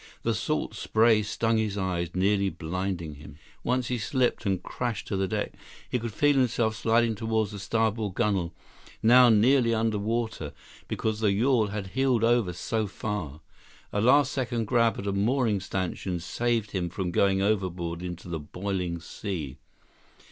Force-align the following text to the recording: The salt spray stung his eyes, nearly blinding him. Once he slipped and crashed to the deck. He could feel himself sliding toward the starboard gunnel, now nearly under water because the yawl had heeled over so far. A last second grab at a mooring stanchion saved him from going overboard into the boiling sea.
The 0.23 0.33
salt 0.33 0.73
spray 0.73 1.21
stung 1.21 1.57
his 1.57 1.77
eyes, 1.77 2.15
nearly 2.15 2.49
blinding 2.49 3.17
him. 3.17 3.37
Once 3.63 3.89
he 3.89 3.99
slipped 3.99 4.47
and 4.47 4.63
crashed 4.63 5.07
to 5.09 5.15
the 5.15 5.27
deck. 5.27 5.53
He 5.87 5.99
could 5.99 6.11
feel 6.11 6.37
himself 6.37 6.75
sliding 6.75 7.13
toward 7.13 7.49
the 7.51 7.59
starboard 7.59 8.15
gunnel, 8.15 8.51
now 9.03 9.29
nearly 9.29 9.75
under 9.75 9.99
water 9.99 10.53
because 10.87 11.19
the 11.19 11.31
yawl 11.31 11.67
had 11.67 11.89
heeled 11.93 12.23
over 12.23 12.51
so 12.51 12.87
far. 12.87 13.41
A 13.93 14.01
last 14.01 14.31
second 14.31 14.65
grab 14.65 14.97
at 14.97 15.05
a 15.05 15.11
mooring 15.13 15.59
stanchion 15.59 16.19
saved 16.19 16.71
him 16.71 16.89
from 16.89 17.11
going 17.11 17.43
overboard 17.43 18.01
into 18.01 18.27
the 18.27 18.39
boiling 18.39 18.99
sea. 18.99 19.59